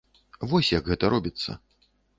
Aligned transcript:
Вось 0.53 0.71
як 0.77 0.89
гэта 0.91 1.13
робіцца. 1.17 1.51